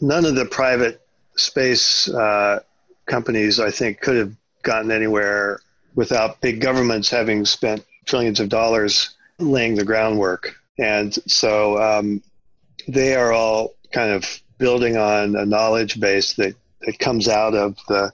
[0.00, 1.00] none of the private
[1.36, 2.60] space uh,
[3.08, 5.60] companies I think could have gotten anywhere
[5.94, 10.54] without big governments having spent trillions of dollars laying the groundwork.
[10.78, 12.22] And so um,
[12.86, 17.76] they are all kind of building on a knowledge base that, that comes out of
[17.88, 18.12] the,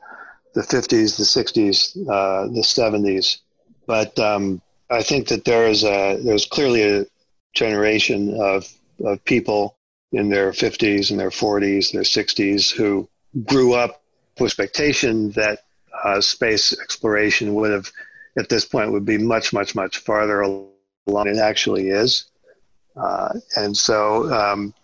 [0.54, 3.38] the 50s, the 60s, uh, the 70s.
[3.86, 7.06] But um, I think that there is a, there's clearly a
[7.54, 8.70] generation of,
[9.04, 9.76] of people
[10.12, 13.08] in their 50s and their 40s, their 60s who
[13.44, 14.03] grew up
[14.40, 15.60] expectation that
[16.02, 17.90] uh, space exploration would have,
[18.36, 20.70] at this point, would be much, much, much farther along
[21.06, 22.26] than it actually is.
[22.96, 24.74] Uh, and so um,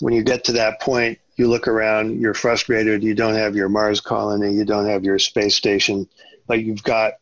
[0.00, 3.68] when you get to that point, you look around, you're frustrated, you don't have your
[3.68, 6.08] Mars colony, you don't have your space station,
[6.46, 7.14] but you've got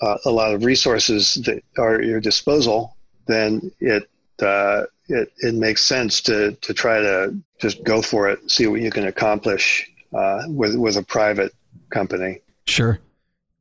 [0.00, 4.08] uh, a lot of resources that are at your disposal, then it,
[4.40, 8.80] uh, it, it makes sense to, to try to just go for it, see what
[8.80, 11.52] you can accomplish uh, with, with a private
[11.90, 12.40] company.
[12.66, 13.00] Sure.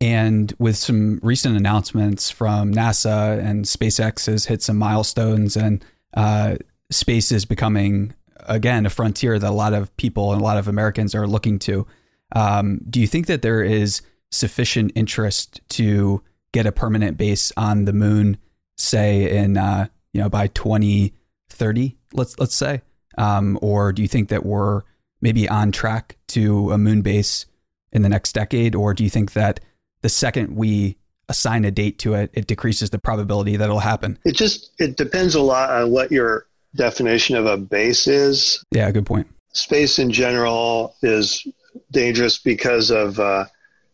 [0.02, 5.84] And with some recent announcements from NASA and SpaceX has hit some milestones, and
[6.14, 6.56] uh,
[6.90, 8.14] space is becoming
[8.48, 11.60] again a frontier that a lot of people and a lot of Americans are looking
[11.60, 11.86] to.
[12.34, 17.86] Um, do you think that there is sufficient interest to get a permanent base on
[17.86, 18.38] the moon,
[18.78, 22.82] say in uh, you know by 2030, let's let's say,
[23.18, 24.84] um, or do you think that we're
[25.22, 27.46] maybe on track to a moon base
[27.92, 29.60] in the next decade, or do you think that
[30.02, 30.98] the second we
[31.30, 34.18] assign a date to it, it decreases the probability that it'll happen.
[34.26, 38.64] It just it depends a lot on what your definition of a base is.
[38.72, 39.28] Yeah, good point.
[39.54, 41.48] Space in general is
[41.92, 43.46] dangerous because of uh,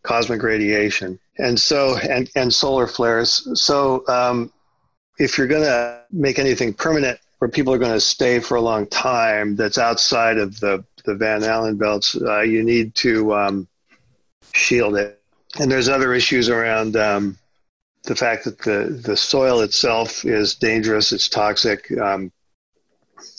[0.03, 3.47] cosmic radiation, and so and and solar flares.
[3.53, 4.51] So um,
[5.19, 8.61] if you're going to make anything permanent where people are going to stay for a
[8.61, 13.67] long time, that's outside of the the Van Allen belts, uh, you need to um,
[14.53, 15.21] shield it
[15.59, 17.37] and there's other issues around um,
[18.03, 22.31] the fact that the, the soil itself is dangerous, it's toxic, um,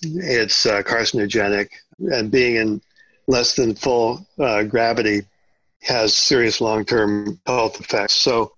[0.03, 1.69] it's uh, carcinogenic,
[2.11, 2.83] and being in
[3.27, 5.23] less than full uh, gravity
[5.83, 8.15] has serious long term health effects.
[8.15, 8.53] So,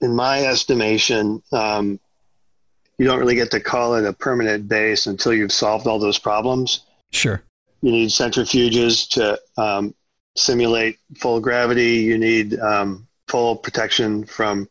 [0.00, 2.00] in my estimation, um,
[2.98, 6.18] you don't really get to call it a permanent base until you've solved all those
[6.18, 6.80] problems.
[7.12, 7.42] Sure.
[7.84, 9.94] You need centrifuges to um,
[10.38, 11.96] simulate full gravity.
[11.96, 14.70] You need um, full protection from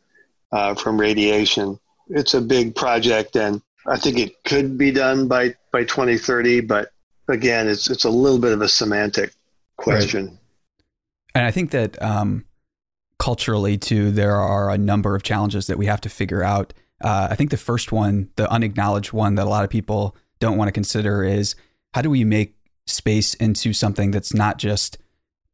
[0.52, 1.80] uh, from radiation.
[2.08, 6.62] It's a big project, and I think it could be done by by 2030.
[6.62, 6.92] But
[7.28, 9.32] again, it's it's a little bit of a semantic
[9.78, 10.26] question.
[10.26, 10.38] Right.
[11.36, 12.46] And I think that um,
[13.20, 16.74] culturally too, there are a number of challenges that we have to figure out.
[17.00, 20.58] Uh, I think the first one, the unacknowledged one that a lot of people don't
[20.58, 21.56] want to consider, is
[21.94, 24.98] how do we make space into something that's not just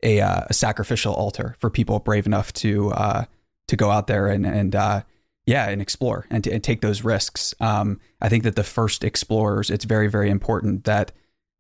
[0.04, 3.26] a, uh, a sacrificial altar for people brave enough to uh,
[3.68, 5.02] to go out there and and uh,
[5.46, 7.54] yeah and explore and, to, and take those risks.
[7.60, 11.12] Um, I think that the first explorers, it's very very important that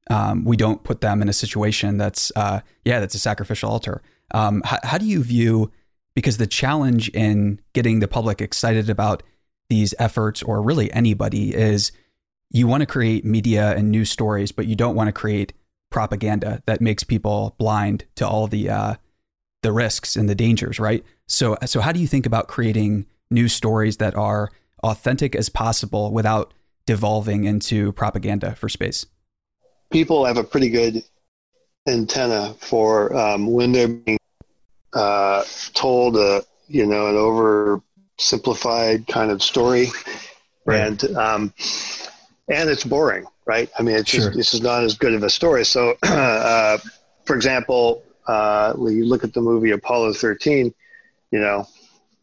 [0.09, 4.01] um, we don't put them in a situation that's uh, yeah that's a sacrificial altar.
[4.31, 5.71] Um, how, how do you view
[6.15, 9.23] because the challenge in getting the public excited about
[9.69, 11.91] these efforts or really anybody is
[12.51, 15.53] you want to create media and news stories, but you don't want to create
[15.89, 18.95] propaganda that makes people blind to all the uh,
[19.61, 21.03] the risks and the dangers, right?
[21.27, 24.49] So, so how do you think about creating news stories that are
[24.83, 26.53] authentic as possible without
[26.85, 29.05] devolving into propaganda for space?
[29.91, 31.03] People have a pretty good
[31.87, 34.19] antenna for um, when they're being
[34.93, 37.15] uh, told a you know an
[38.19, 39.89] oversimplified kind of story,
[40.65, 40.81] right.
[40.81, 41.53] and um,
[42.49, 43.67] and it's boring right?
[43.79, 44.25] I mean, it's sure.
[44.25, 45.65] just, this is not as good of a story.
[45.65, 46.77] So, uh,
[47.25, 50.71] for example, uh, when you look at the movie Apollo 13,
[51.31, 51.67] you know,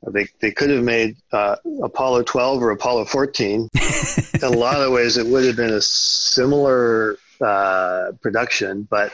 [0.07, 3.69] they, they could have made uh, Apollo 12 or Apollo 14.
[4.35, 9.13] In a lot of ways, it would have been a similar uh, production, but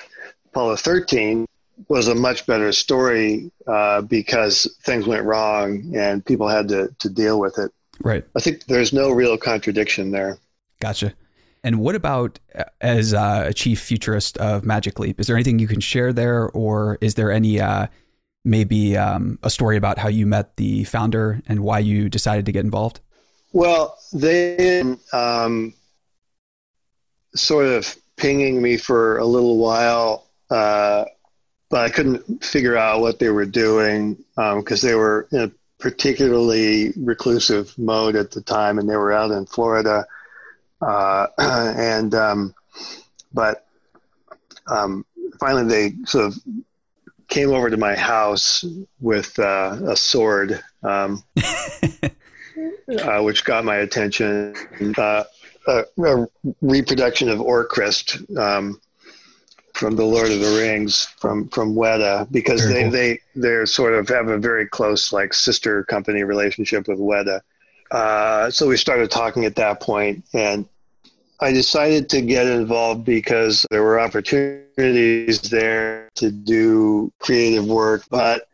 [0.51, 1.47] Apollo 13
[1.89, 7.09] was a much better story uh, because things went wrong and people had to, to
[7.09, 7.73] deal with it.
[8.01, 8.23] Right.
[8.37, 10.37] I think there's no real contradiction there.
[10.83, 11.15] Gotcha.
[11.63, 15.21] And what about uh, as uh, a chief futurist of Magic Leap?
[15.21, 17.87] Is there anything you can share there, or is there any uh,
[18.45, 22.53] maybe um, a story about how you met the founder and why you decided to
[22.53, 22.99] get involved?
[23.53, 25.73] Well, they um,
[27.37, 31.05] sort of pinging me for a little while, uh,
[31.71, 35.53] but I couldn't figure out what they were doing because um, they were in a
[35.79, 40.05] particularly reclusive mode at the time, and they were out in Florida.
[40.85, 42.55] Uh, and um,
[43.33, 43.67] but
[44.67, 45.05] um,
[45.39, 46.39] finally, they sort of
[47.29, 48.65] came over to my house
[49.01, 51.23] with uh, a sword, um,
[53.03, 54.55] uh, which got my attention.
[54.99, 55.25] Uh,
[55.67, 56.27] a, a,
[56.61, 58.81] reproduction of Orcrist um,
[59.75, 63.43] from the Lord of the Rings from from Weta because very they cool.
[63.43, 67.41] they they sort of have a very close like sister company relationship with Weta.
[67.93, 70.67] Uh, so we started talking at that point, and
[71.41, 78.49] I decided to get involved because there were opportunities there to do creative work, but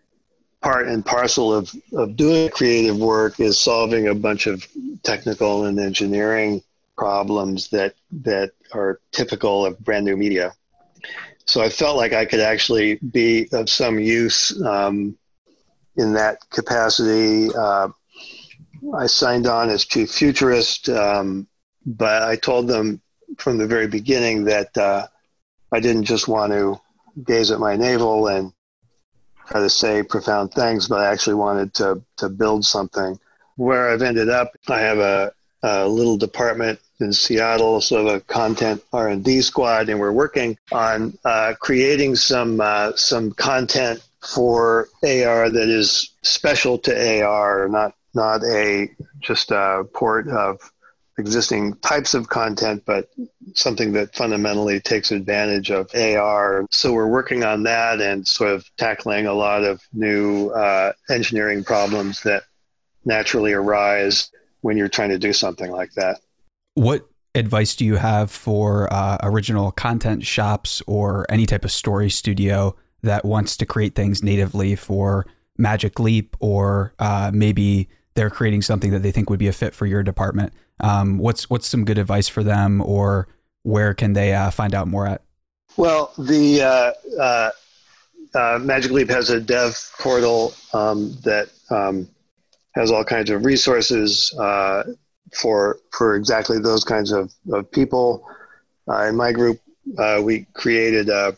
[0.60, 4.66] part and parcel of, of doing creative work is solving a bunch of
[5.04, 6.60] technical and engineering
[6.96, 10.52] problems that that are typical of brand new media.
[11.44, 15.16] So I felt like I could actually be of some use um,
[15.96, 17.54] in that capacity.
[17.54, 17.90] Uh,
[18.94, 20.88] I signed on as chief futurist.
[20.88, 21.46] Um,
[21.84, 23.00] but I told them
[23.38, 25.06] from the very beginning that uh,
[25.72, 26.80] I didn't just want to
[27.24, 28.52] gaze at my navel and
[29.46, 33.18] try to say profound things, but I actually wanted to to build something.
[33.56, 38.20] Where I've ended up, I have a, a little department in Seattle, sort of a
[38.20, 44.02] content R and D squad, and we're working on uh, creating some uh, some content
[44.20, 48.90] for AR that is special to AR, not not a
[49.20, 50.60] just a port of
[51.18, 53.08] existing types of content, but
[53.54, 56.64] something that fundamentally takes advantage of AR.
[56.70, 61.64] So we're working on that and sort of tackling a lot of new uh, engineering
[61.64, 62.44] problems that
[63.04, 64.30] naturally arise
[64.60, 66.20] when you're trying to do something like that.
[66.74, 72.10] What advice do you have for uh, original content shops or any type of story
[72.10, 75.26] studio that wants to create things natively for
[75.58, 79.74] Magic Leap or uh, maybe they're creating something that they think would be a fit
[79.74, 80.52] for your department?
[80.80, 83.28] Um, what's what's some good advice for them, or
[83.62, 85.22] where can they uh, find out more at?
[85.76, 87.50] Well, the uh, uh,
[88.34, 92.08] uh, Magic Leap has a dev portal um, that um,
[92.74, 94.32] has all kinds of resources
[95.34, 98.26] for for exactly those kinds of, of people.
[98.88, 99.60] In my group,
[100.22, 101.36] we created a,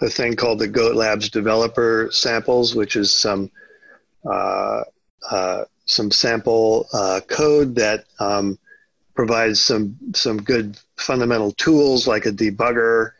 [0.00, 3.50] a thing called the Goat Labs Developer Samples, which is some
[5.88, 8.58] some sample uh, code that um,
[9.14, 13.12] provides some some good fundamental tools like a debugger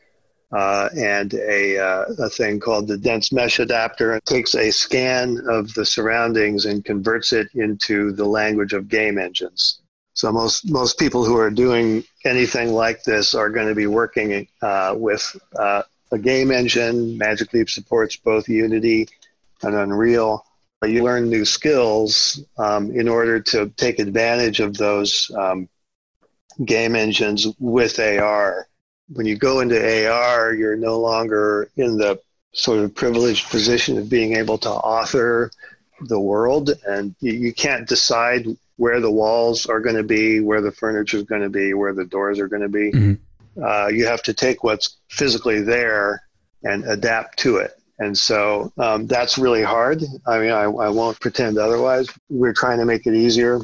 [0.52, 4.14] uh, and a, uh, a thing called the dense mesh adapter.
[4.14, 9.18] It takes a scan of the surroundings and converts it into the language of game
[9.18, 9.80] engines.
[10.14, 14.46] So most most people who are doing anything like this are going to be working
[14.62, 15.24] uh, with
[15.58, 17.18] uh, a game engine.
[17.18, 19.08] Magic Leap supports both Unity
[19.62, 20.44] and Unreal
[20.86, 25.68] you learn new skills um, in order to take advantage of those um,
[26.64, 28.68] game engines with AR.
[29.12, 32.20] When you go into AR, you're no longer in the
[32.52, 35.50] sort of privileged position of being able to author
[36.02, 38.46] the world, and you, you can't decide
[38.76, 41.92] where the walls are going to be, where the furniture is going to be, where
[41.92, 42.92] the doors are going to be.
[42.92, 43.14] Mm-hmm.
[43.62, 46.22] Uh, you have to take what's physically there
[46.62, 47.72] and adapt to it.
[47.98, 50.04] And so um, that's really hard.
[50.26, 52.08] I mean, I, I won't pretend otherwise.
[52.28, 53.60] We're trying to make it easier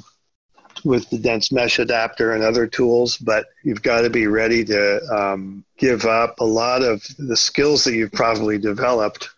[0.84, 5.00] with the dense mesh adapter and other tools, but you've got to be ready to
[5.06, 9.30] um, give up a lot of the skills that you've probably developed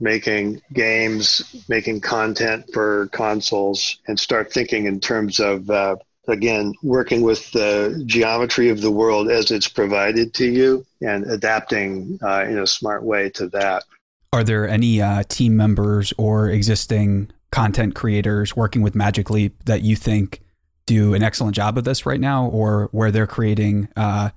[0.00, 5.96] making games, making content for consoles, and start thinking in terms of, uh,
[6.28, 12.18] again, working with the geometry of the world as it's provided to you and adapting
[12.22, 13.84] uh, in a smart way to that.
[14.32, 19.82] Are there any uh, team members or existing content creators working with Magic Leap that
[19.82, 20.40] you think
[20.86, 24.30] do an excellent job of this right now, or where they're creating uh,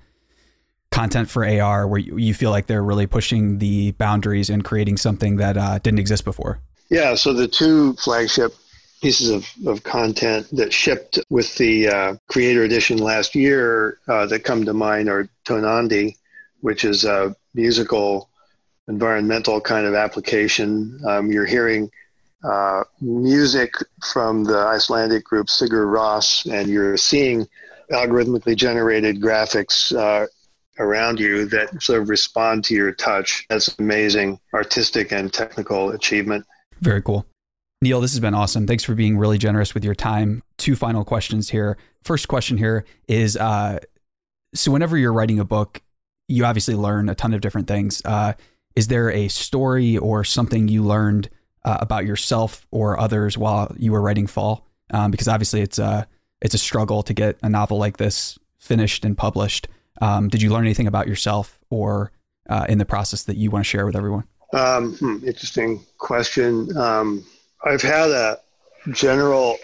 [0.91, 5.37] content for AR where you feel like they're really pushing the boundaries and creating something
[5.37, 6.59] that uh, didn't exist before?
[6.89, 8.53] Yeah, so the two flagship
[9.05, 14.43] pieces of, of content that shipped with the uh, Creator Edition last year uh, that
[14.43, 16.17] come to mind are Tonandi,
[16.61, 18.31] which is a musical
[18.87, 20.99] environmental kind of application.
[21.05, 21.91] Um, you're hearing
[22.43, 23.75] uh, music
[24.11, 27.47] from the Icelandic group Sigur Rós, and you're seeing
[27.91, 30.25] algorithmically generated graphics uh,
[30.79, 33.45] around you that sort of respond to your touch.
[33.49, 36.43] That's amazing artistic and technical achievement.
[36.81, 37.23] Very cool.
[37.85, 38.65] Neal, this has been awesome.
[38.65, 40.41] Thanks for being really generous with your time.
[40.57, 41.77] Two final questions here.
[42.01, 43.77] First question here is uh,
[44.55, 45.83] so, whenever you're writing a book,
[46.27, 48.01] you obviously learn a ton of different things.
[48.03, 48.33] Uh,
[48.75, 51.29] is there a story or something you learned
[51.63, 54.65] uh, about yourself or others while you were writing Fall?
[54.89, 56.07] Um, because obviously it's a
[56.41, 59.67] it's a struggle to get a novel like this finished and published.
[60.01, 62.11] Um, did you learn anything about yourself or
[62.49, 64.23] uh, in the process that you want to share with everyone?
[64.53, 66.75] Um, hmm, interesting question.
[66.75, 67.23] Um,
[67.65, 68.39] I've had a
[68.91, 69.57] general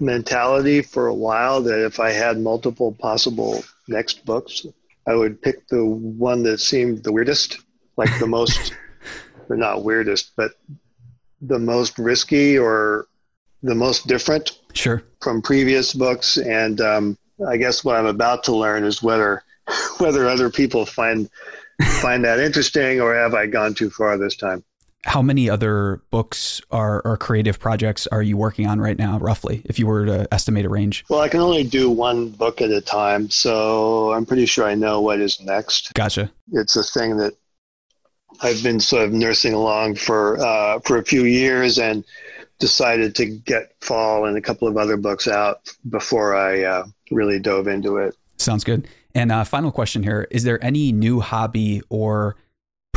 [0.00, 4.66] mentality for a while that if I had multiple possible next books,
[5.06, 7.60] I would pick the one that seemed the weirdest,
[7.96, 8.74] like the most,
[9.48, 10.52] or not weirdest, but
[11.40, 13.06] the most risky or
[13.62, 14.58] the most different.
[14.74, 15.02] Sure.
[15.22, 19.44] From previous books, and um, I guess what I'm about to learn is whether
[19.98, 21.30] whether other people find
[22.00, 24.64] find that interesting or have I gone too far this time
[25.08, 29.62] how many other books or, or creative projects are you working on right now, roughly,
[29.64, 31.04] if you were to estimate a range?
[31.08, 34.74] Well, I can only do one book at a time, so I'm pretty sure I
[34.74, 35.94] know what is next.
[35.94, 36.30] Gotcha.
[36.52, 37.32] It's a thing that
[38.42, 42.04] I've been sort of nursing along for uh, for a few years, and
[42.58, 47.38] decided to get Fall and a couple of other books out before I uh, really
[47.38, 48.14] dove into it.
[48.36, 48.86] Sounds good.
[49.14, 52.36] And uh, final question here: Is there any new hobby or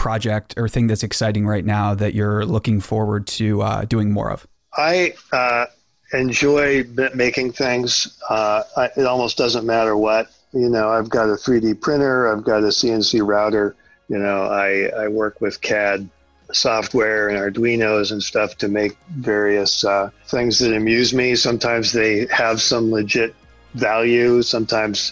[0.01, 4.31] project or thing that's exciting right now that you're looking forward to uh, doing more
[4.31, 4.47] of?
[4.75, 5.67] I uh,
[6.11, 8.19] enjoy making things.
[8.27, 10.31] Uh, I, it almost doesn't matter what.
[10.53, 13.75] You know, I've got a 3D printer, I've got a CNC router.
[14.09, 16.09] You know, I, I work with CAD
[16.51, 21.35] software and Arduinos and stuff to make various uh, things that amuse me.
[21.35, 23.35] Sometimes they have some legit
[23.75, 24.41] value.
[24.41, 25.11] Sometimes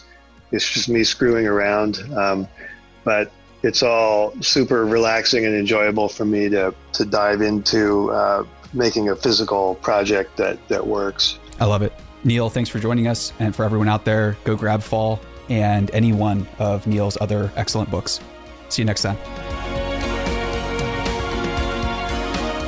[0.51, 1.99] it's just me screwing around.
[2.17, 2.47] Um,
[3.03, 3.31] but
[3.63, 8.43] it's all super relaxing and enjoyable for me to to dive into uh,
[8.73, 11.39] making a physical project that that works.
[11.59, 11.93] I love it.
[12.23, 16.13] Neal, thanks for joining us, and for everyone out there, go grab Fall and any
[16.13, 18.19] one of Neal's other excellent books.
[18.69, 19.17] See you next time.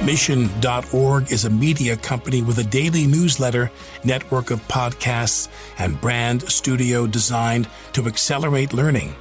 [0.06, 3.70] Mission.org is a media company with a daily newsletter,
[4.04, 9.14] network of podcasts, and brand studio designed to accelerate learning.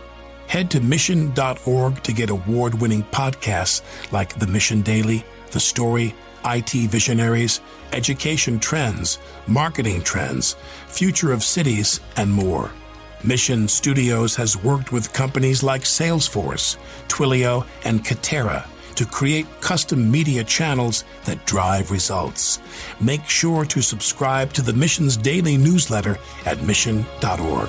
[0.51, 6.13] Head to mission.org to get award winning podcasts like The Mission Daily, The Story,
[6.45, 7.61] IT Visionaries,
[7.93, 10.57] Education Trends, Marketing Trends,
[10.89, 12.73] Future of Cities, and more.
[13.23, 20.43] Mission Studios has worked with companies like Salesforce, Twilio, and Katera to create custom media
[20.43, 22.59] channels that drive results.
[23.01, 27.69] Make sure to subscribe to the Mission's daily newsletter at mission.org.